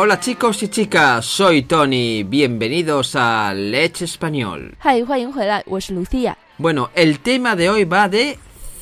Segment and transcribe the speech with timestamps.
[0.00, 4.76] Hola chicos y chicas, soy Tony, bienvenidos a Leche Español.
[4.80, 6.36] Hi,，欢迎回来，我是 Lucia。
[6.56, 8.36] Bueno, el tema de hoy va de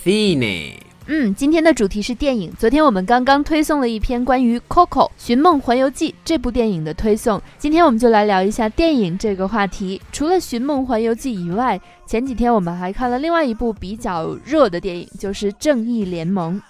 [0.04, 0.74] cine.
[1.06, 2.52] 嗯，今天的主题是电影。
[2.59, 9.98] 昨天我们刚刚推送了一篇关于《Coco》《寻梦环游记》这部电影的推送，今天我们就来聊一下电影这个话题。
[10.12, 16.56] 除了《寻梦环游记》以外，前几天我们还看了另外一部比较热的电影，就是《正义联盟》。《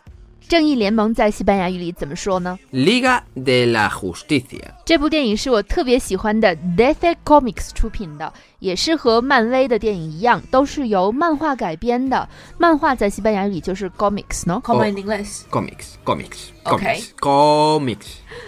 [0.48, 4.75] 正义联盟》在西班牙语里怎么说呢？Liga de la Justicia.
[4.86, 12.28] 这部电影是我特别喜欢的 DC Comics 出品的，也是和漫威的电影一样，都是由漫画改编的。
[12.56, 14.62] 漫画在西班牙语就是 comics 呢。
[14.64, 15.40] Como en inglés.
[15.50, 16.84] Comics, comics, Ok.
[16.84, 18.06] comics, comics.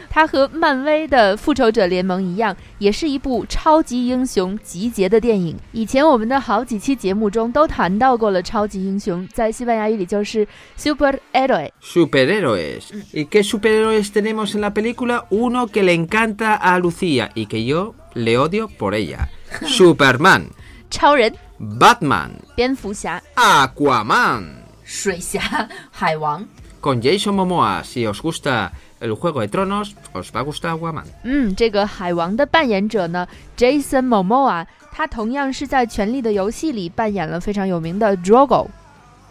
[0.08, 5.56] 它和漫威的复仇者联盟一样，也是一部超级英雄集结的电影。
[5.72, 10.46] 以前我们的好几期节目中都谈到过了，超级英雄在西班牙语里就是
[10.78, 11.70] superhéroe。
[11.82, 12.92] Superhéroes.
[13.12, 15.26] ¿Y qué superhéroes tenemos en la película?
[15.30, 19.29] Uno que le encanta a Lucía y que yo le odio por ella.
[19.65, 20.49] Superman,
[20.89, 24.43] 超人、 Batman, 蝙蝠侠， Aquaman.
[24.83, 26.45] 水 侠、海王。
[26.81, 31.05] Con Jason Momoa, si os gusta el Juego de Tronos, os va a gustar Aquaman.
[31.23, 38.67] 嗯，这个海王的扮演者呢，Jason Momoa，他同样是在《权力的游戏》里扮演了非常有名的 Drogo。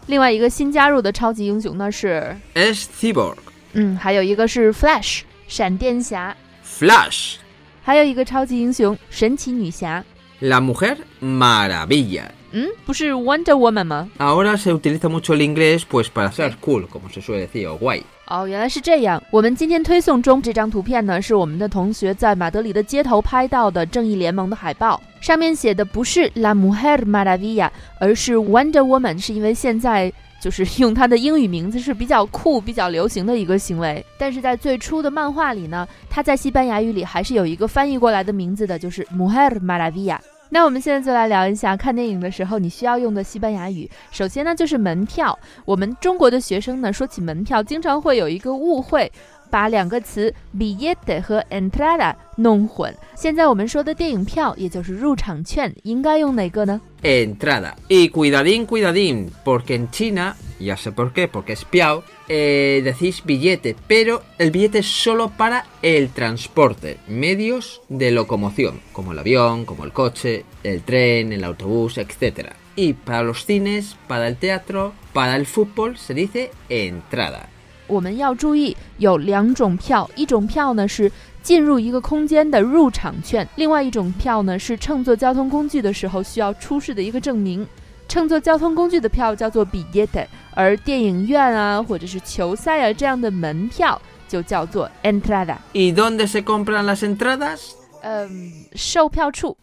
[0.06, 3.36] 另外一个新加入的超级英雄呢是， Es Cyborg,
[3.74, 6.34] 嗯，还有一个是 Flash 闪电侠，
[6.67, 7.35] Flash,
[7.81, 10.03] 还有一个超级英雄神奇女侠。
[10.41, 12.25] la Mujer Maravilla.
[12.51, 17.21] 嗯，不是 Wonder Woman 吗？Ahora se utiliza mucho el inglés pues para ser cool, como se
[17.21, 18.03] suele decir, o guay.
[18.27, 19.21] 哦，原来是这样。
[19.31, 34.05] 我们今天推送中这张图片呢，是我们的同学在马德里的街头拍到的正义联盟的海报，上面写的不是 La Mujer Maravilla，而是 Wonder Woman，是因为现在就是 用它的英语名字是比较酷、比较流行的一个行为。
[34.17, 40.17] 但是在最初的漫画里呢，它在西班牙语里还是有一个翻译过来的名字的，就是 Mujer Maravilla。
[40.49, 43.89] 那我们现在就来聊一下看电影的时候你需要用的西班牙语。
[44.11, 45.37] 首先呢，就是门票。
[45.65, 49.11] 我们中国的学生呢，说起门票，经常会有一个误会，
[49.50, 52.94] 把两个词 billete 和 entrada 弄混。
[53.14, 56.80] 现在我们说的电影票，也就是入场券，应该用哪个呢？
[57.02, 57.74] Entrada.
[57.88, 63.22] Y cuidadín, cuidadín, porque en China, ya sé por qué, porque es piao, eh, decís
[63.24, 69.66] billete, pero el billete es solo para el transporte, medios de locomoción, como el avión,
[69.66, 72.52] como el coche, el tren, el autobús, etc.
[72.74, 77.50] Y para los cines, para el teatro, para el fútbol se dice entrada.
[77.87, 81.11] 我们要注意有两种票，一种票呢是
[81.41, 87.65] 进入一个空间的入场券，另外一种票呢是乘坐交通工具的时候需要出示的一个证明。
[88.07, 95.57] 乘坐交通工具的票叫做 billete，而电影院啊或者是球赛啊这样的门票就叫做 entrada。
[95.73, 97.71] ¿Y dónde se compran las entradas?
[98.01, 99.57] 嗯，售票处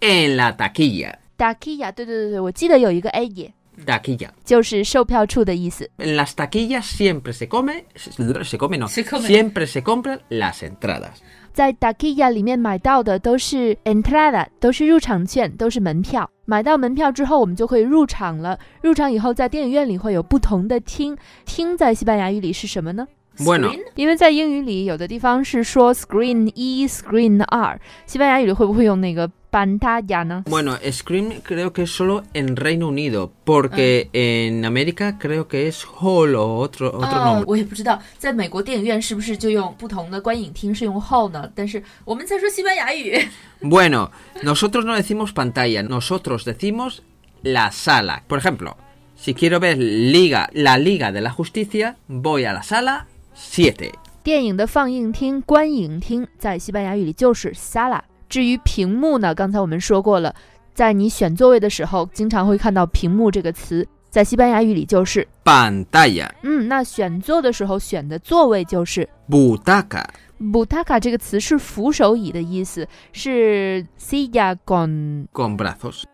[0.00, 1.14] En la taquilla.
[1.36, 3.52] taquilla，对对对对，我记得有一个 a 也，
[3.84, 4.28] Taquilla.
[4.44, 5.88] 就是售票处的意思。
[5.98, 8.10] En las taquillas siempre se come, se,
[8.44, 9.26] se come no, Se come.
[9.26, 11.20] siempre se compran las entradas.
[11.52, 16.28] 在 taquilla 里面买到的都是 entrada，都是入场券，都是门票。
[16.46, 18.58] 买到门票之后，我们就可以入场了。
[18.82, 23.06] 入场以后，在电影院里会有不同的厅，厅在西班牙语里是什么呢？
[23.39, 23.83] Bueno, Screen.
[23.93, 30.43] 因为在英语里，有的地方是说 screen 一、screen 二，西班牙语里会不会用那个 pantalla 呢？
[30.47, 35.85] bueno, Scream creo que es solo en Reino Unido, porque en América creo que es
[35.85, 41.47] Hall o otro, otro 哦 nombre.，我也不知道，在美国电影院是不是就用不同的观影厅是用 hall 呢？
[41.53, 43.15] 但是我们在说西班牙语。
[43.61, 44.09] Bueno,
[44.41, 47.03] nosotros no decimos pantalla, nosotros decimos
[47.43, 48.23] la sala.
[48.27, 48.77] Por ejemplo,
[49.15, 53.05] si quiero ver Liga, la Liga de la Justicia, voy a la sala
[53.36, 53.92] 7.
[54.22, 58.00] 电影的放映厅、观影厅在西班牙语里就是 sala。
[58.28, 60.34] 至于屏幕呢，刚才我们说过了，
[60.72, 70.04] 在你选座位的时候，经常会看到“屏幕”这个词，在西班牙语里就是，Pantalla, 嗯，那选座的时候选的座位就是 butaca,
[70.38, 75.26] butaca 这个词是扶手椅的意思，是 silla con。
[75.32, 76.04] con brazos.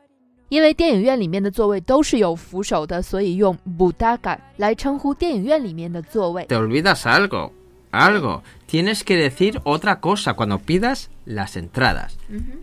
[0.49, 6.45] 因为电影院里面的座位都是有扶手的，所以用 butaca 来称呼电影院里面的座位。
[6.47, 7.53] Te olvidas algo,
[7.91, 8.43] algo.
[8.71, 12.13] Tienes que decir otra cosa cuando pidas las entradas.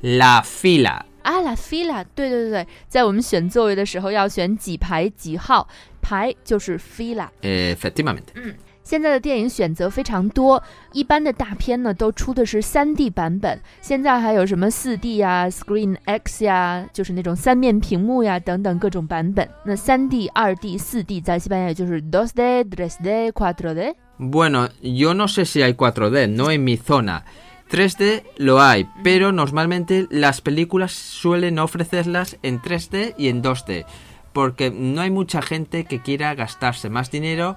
[0.01, 1.01] La fila.
[1.23, 5.67] 啊，la fila，对对对对，在我们选座位的时候要选几排几号，
[6.01, 7.27] 排就是 fila。
[7.41, 8.55] Efectivamente.
[8.84, 19.48] 现在的电影选择非常多，一般的大片呢都出的是三 D 版本，现在还有什么四 D 呀、Screen X 呀，就是那种三面屏幕呀等等各种版本。
[19.64, 23.94] 那三 D、二 D、四 D 在西班牙也就是 dos D、tres D、cuatro D。
[24.18, 27.24] Bueno, yo no sé si hay 4D, no en mi zona.
[27.70, 33.86] 3D lo hay, pero normalmente las películas suelen ofrecerlas en 3D y en 2D,
[34.32, 37.56] porque no hay mucha gente que quiera gastarse más dinero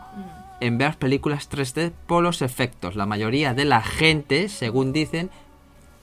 [0.60, 2.96] en ver películas 3D por los efectos.
[2.96, 5.30] La mayoría de la gente, según dicen,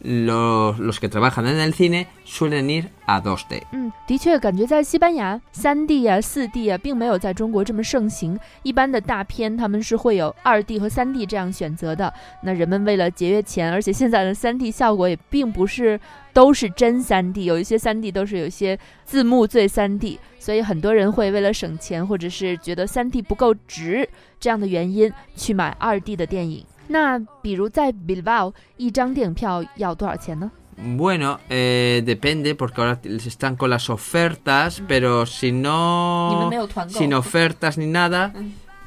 [0.06, 3.64] los, los que trabajan en el cine suelen ir a 2D.
[3.72, 8.40] 嗯，的确，感觉在西班牙，三 D 啊、四 D 啊，并没有在中国这么盛行。
[8.64, 12.14] 一般的大片他们是会有二 D 和三 D 这样选择的。
[12.44, 16.00] 那人们为了节约钱，而且现在的三 D 效果也并不是
[16.34, 24.08] 都是真三 D，有一些三 D 都是有一些字幕最三 D，所以很多人会为了省钱，或者是觉得三 D 不够值
[24.40, 26.64] 这样的原因去买二 D 的电影。
[26.89, 30.51] 那比如在 Bilbao，一张电影票要多少钱呢？
[30.97, 36.49] Bueno, eh, depende, porque ahora están con las ofertas, pero si 你们 no...
[36.49, 38.33] 没有团购 sin ofertas ni nada,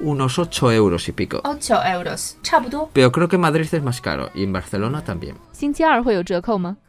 [0.00, 1.40] unos 8 euros y pico.
[1.44, 2.36] 8 euros,
[2.92, 5.36] Pero creo que en Madrid es más caro y en Barcelona también.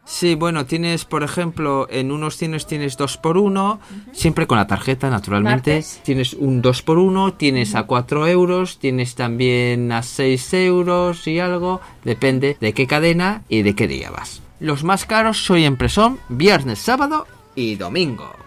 [0.06, 4.14] Sí, bueno, tienes, por ejemplo, en unos tienes tienes 2 por 1 uh -huh.
[4.14, 5.74] siempre con la tarjeta, naturalmente.
[5.74, 6.02] Martes.
[6.04, 7.80] Tienes un 2 por 1 tienes uh -huh.
[7.80, 13.62] a 4 euros, tienes también a 6 euros y algo, depende de qué cadena y
[13.64, 14.42] de qué día vas.
[14.60, 18.39] Los más caros siempre son viernes, sábado y domingo.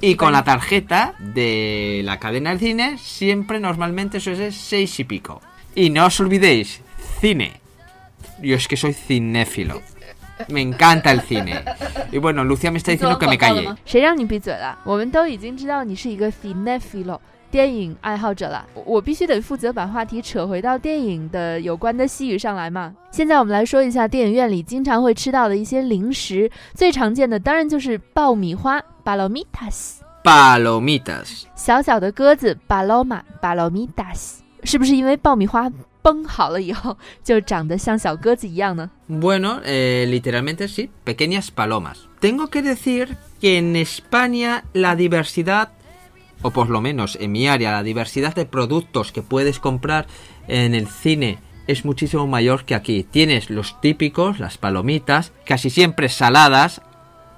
[0.00, 5.04] Y con la tarjeta de la cadena del cine, siempre normalmente eso es 6 y
[5.04, 5.40] pico.
[5.74, 6.80] Y no os olvidéis,
[7.20, 7.60] cine.
[8.40, 9.82] Yo es que soy cinéfilo.
[10.48, 11.64] Me encanta el cine.
[12.12, 13.68] Y bueno, Lucia me está diciendo que me calle.
[17.54, 22.92] 电影爱好者了，我我必须得负责把话题扯回到电影的有关的细语上来嘛。
[23.12, 31.44] 现在我们来说一下电影院里经常会吃到的一些零食，最常见的当然就是爆米花 （palomitas），Palomitas.
[31.54, 35.70] 小小的鸽子 （paloma palomitas），是不是因为爆米花
[36.02, 41.98] 崩好了以后就长得像小鸽子一样呢？Bueno, eh, literalmente sí, pequeñas palomas.
[42.20, 45.68] Tengo que decir que en España la diversidad,
[46.44, 50.06] o por lo menos en mi área, la diversidad de productos que puedes comprar
[50.46, 53.02] en el cine es muchísimo mayor que aquí.
[53.02, 56.82] Tienes los típicos, las palomitas, casi siempre saladas,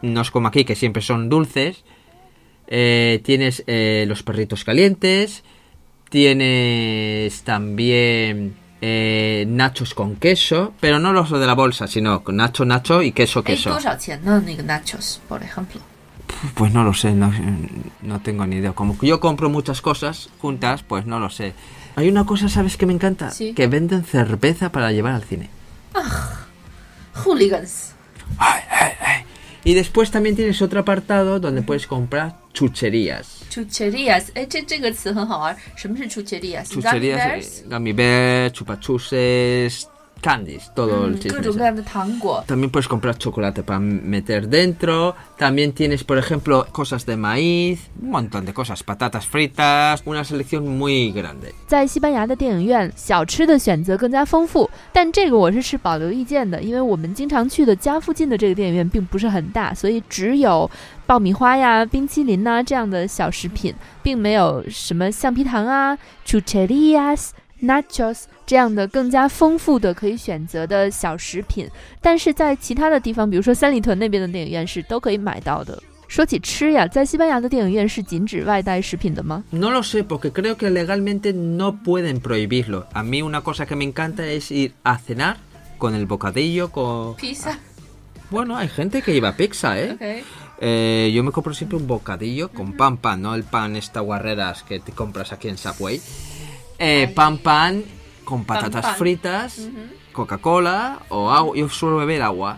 [0.03, 1.85] no es como aquí que siempre son dulces.
[2.67, 5.45] Eh, tienes eh, los perritos calientes,
[6.11, 12.65] tienes también eh, nachos con queso, pero no los de la bolsa, sino con nacho,
[12.65, 13.79] nacho y queso, queso.
[14.65, 15.81] nachos, por ejemplo.
[16.55, 17.33] Pues no lo sé, no,
[18.03, 18.73] no tengo ni idea.
[18.73, 21.55] Como yo compro muchas cosas juntas, pues no lo sé.
[21.97, 23.31] Hay una cosa, ¿sabes que me encanta?
[23.31, 23.53] Sí.
[23.55, 25.49] Que venden cerveza para llevar al cine.
[25.95, 26.47] Ah,
[27.25, 27.95] hooligans.
[28.39, 29.25] Ay, ay, ay.
[29.65, 33.45] Y después también tienes otro apartado donde puedes comprar chucherías.
[33.49, 35.07] Chucherías, eh, chucherías,
[36.73, 39.89] eh, gummy bears, chupachuses,
[40.22, 41.58] candies, todo el 嗯， chisme 各种 ese.
[41.58, 42.44] 各样的糖果。
[42.48, 45.16] También puedes comprar chocolate para meter dentro.
[45.40, 50.78] También tienes, por ejemplo, cosas de maíz, un montón de cosas, patatas fritas, una selección
[50.78, 51.54] muy grande.
[51.66, 60.70] 在西班牙的电影院，小吃的选择更加丰富，但这个我是持保留意见的，因为我们经常去的家附近的这个电影院并不是很大，所以只有
[61.08, 63.74] 爆米花呀、冰淇淋呐、这样的小食品，
[64.04, 65.98] 并没有什么橡皮糖啊、
[66.28, 67.30] chucherías、
[67.63, 71.69] Nachos 这样的更加丰富的可以选择的小食品。
[72.01, 75.83] 但是在其他的地方，比如说三里屯那边的电影院是都可以买到的。
[76.09, 82.87] 说起吃呀，在西班牙的电影院是禁止外带食品的吗？No lo sé, porque creo que legalmente no pueden prohibirlo.
[82.93, 85.39] A mí una cosa que me encanta es ir a cenar
[85.79, 87.17] con el bocadillo, con...
[87.17, 87.59] pizza.
[88.31, 92.97] Bueno, hay gente que lleva pizza, ¿eh?，OK，Eh, yo me compro siempre un bocadillo con pan
[92.97, 96.01] pan, no el pan esta guarreras que te compras aquí en Subway.
[96.78, 97.84] Eh, pan pan
[98.24, 98.96] con patatas pan.
[98.96, 99.70] fritas,
[100.12, 101.56] Coca-Cola o agua.
[101.56, 102.58] Yo suelo beber agua.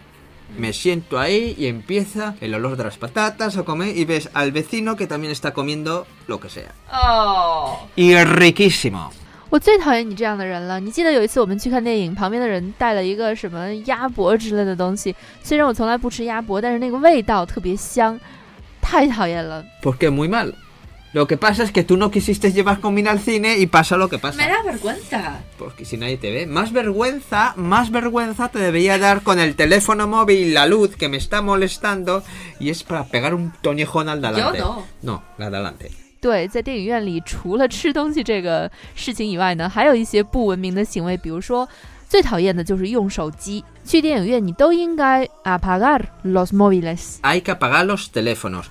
[0.55, 4.51] Me siento ahí y empieza el olor de las patatas a comer y ves al
[4.51, 6.71] vecino que también está comiendo lo que sea.
[6.91, 9.11] 哦， Y riquísimo.
[9.49, 10.79] 我最讨厌你这样的人了。
[10.79, 18.19] 你记得有一次我们去看电影，旁边的人带了一个什么鸭脖之类的东西，虽然我从来不吃鸭脖，但是那个味道特别香，
[18.81, 19.63] 太讨厌了。
[19.81, 20.53] Porque muy mal.
[21.17, 24.09] Lo que pasa es que tú no quisiste llevar comida al cine y pasa lo
[24.09, 24.35] que pasa.
[24.35, 25.41] me da vergüenza。
[25.59, 30.07] Porque si nadie te ve, más vergüenza, más vergüenza te debería dar con el teléfono
[30.07, 32.23] móvil la luz que me está molestando
[32.59, 34.59] y es para pegar un toñejón al de Yo adelante.
[34.59, 34.85] no.
[35.03, 35.91] No, la de adelante.
[36.19, 41.67] 对，在电影院里，除了吃东西这个事情以外呢，还有一些不文明的行为，比如说，
[42.09, 43.63] 最讨厌的就是用手机。
[43.85, 48.67] 去电影院，你都应该 apagar los móviles。Hay que apagar los teléfonos.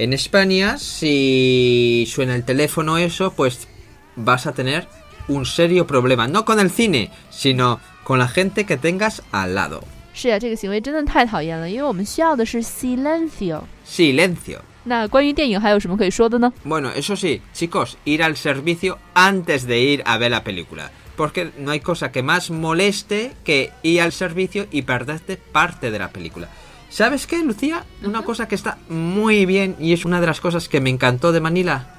[0.00, 3.66] En España, si suena el teléfono eso, pues
[4.14, 4.88] vas a tener
[5.28, 9.82] un serio problema, no con el cine, sino con la gente que tengas al lado.
[10.14, 13.62] 是呀，这个行为真的太讨厌了，因为我们需要的是 silencio。
[13.86, 14.58] Silencio.
[14.84, 16.52] 那关于电影还有什么可以说的呢？
[16.64, 20.90] Bueno, eso sí, chicos, ir al servicio antes de ir a ver la película.
[21.16, 25.98] Porque no hay cosa que más moleste que ir al servicio y perderte parte de
[25.98, 26.48] la película.
[26.90, 27.84] ¿Sabes qué, Lucía?
[28.04, 31.32] Una cosa que está muy bien y es una de las cosas que me encantó
[31.32, 31.94] de Manila.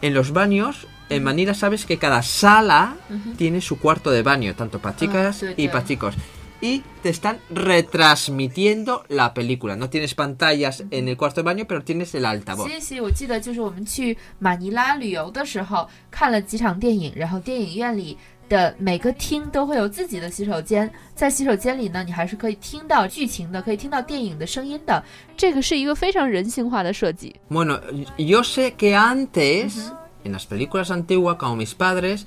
[0.00, 2.96] En los baños, en Manila sabes que cada sala
[3.36, 5.72] tiene su cuarto de baño, tanto para chicas sí, y claro.
[5.72, 6.14] para chicos.
[6.60, 9.76] Y te están retransmitiendo la película.
[9.76, 12.70] No tienes pantallas en el cuarto de baño, pero tienes el altavoz.
[12.70, 18.16] 谢谢，我记得就是我们去马尼拉旅游的时候看了几场电影，然后电影院里
[18.48, 25.02] 的每个厅都会有自己的洗手间，在洗手间里呢，你还是可以听到剧情的，可以听到电影的声音的。
[25.36, 27.34] 这个是一个非常人性化的设计。
[27.48, 27.80] Bueno,
[28.18, 29.90] yo sé que antes,
[30.24, 32.26] en las películas antiguas, como mis padres,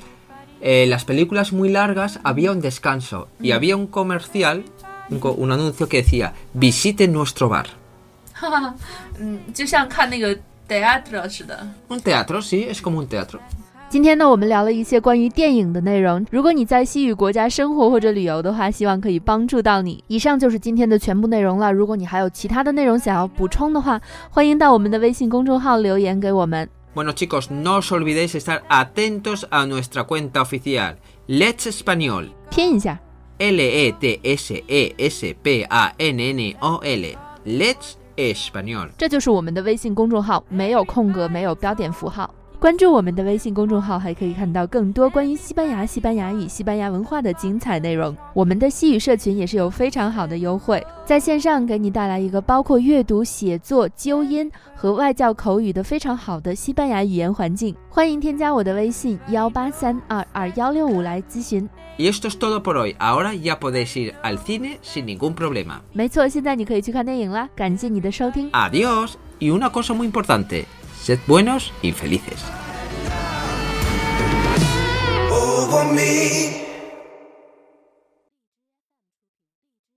[0.60, 4.64] eh, las películas muy largas había un descanso y había un comercial,
[5.10, 7.68] un, co- un anuncio que decía, visite nuestro bar.
[8.34, 8.76] 哈哈，
[9.20, 10.36] 嗯，就像看那个
[10.68, 11.68] theater 似的。
[11.90, 13.40] Un teatro, sí, es como un teatro.
[13.93, 16.25] 今天呢，我们聊了一些关于电影的内容。
[16.31, 20.03] 如果你在西语国家生活或者旅游的话，希望可以帮助到你。
[20.07, 21.71] 以上就是今天的全部内容了。
[21.71, 26.67] 如果你还有其他的内容想要补充的话，欢迎到我们的微信公众号留言给我们。
[26.95, 30.95] Bueno chicos, no os olvidéis estar atentos a nuestra cuenta oficial,
[31.29, 32.99] Let's Español, 拼一下
[33.37, 33.99] ，L-E-T-S-E-S-P-A-N-N-O-L,
[37.45, 38.89] Let's Español.
[38.97, 42.35] 这就是我们的微信公众号，没有空格，没有标点符号。
[42.63, 48.17] 关注我们的微信公众号，还可以看到更多关于西班牙、西班牙语、西班牙文化的精彩内容。
[48.33, 57.75] 我们的西语社群也是有非常好的优惠，在线上给你带来一个包括阅读、写作、纠音和外教口语的非常好的西班牙语言环境。
[57.89, 61.69] 欢迎添加我的微信幺八三二二幺六五来咨询。
[61.99, 62.95] Y esto es todo por hoy.
[63.01, 65.81] Ahora ya podéis ir al cine sin ningún problema.
[65.93, 67.49] 没错，现在你可以去看电影啦！
[67.57, 68.49] 感谢你的收听。
[68.53, 69.15] Adiós.
[69.41, 70.67] Y una cosa muy importante,
[71.03, 72.43] sed buenos y felices.